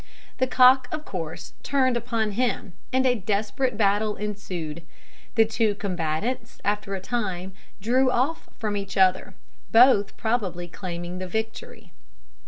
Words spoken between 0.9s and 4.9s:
of course turned upon him, and a desperate battle ensued.